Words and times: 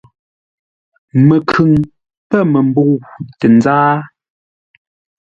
Məkhʉŋ 1.27 1.71
pə̂ 2.29 2.39
məmbə̂u 2.51 2.95
tə 3.39 3.47
nzáa. 3.55 3.95